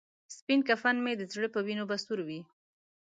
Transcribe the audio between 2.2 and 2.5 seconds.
وي.